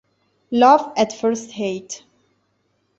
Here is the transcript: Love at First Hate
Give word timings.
Love 0.49 0.93
at 0.97 1.13
First 1.13 1.51
Hate 1.51 2.01